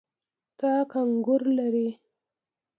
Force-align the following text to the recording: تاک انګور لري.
تاک 0.57 0.91
انګور 1.03 1.41
لري. 1.57 1.87